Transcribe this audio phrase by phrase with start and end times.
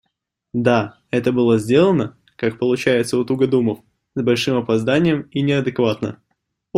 [0.55, 3.81] Да, это было сделано, как получается у тугодумов,
[4.15, 6.19] с большим опозданием и неадекватно.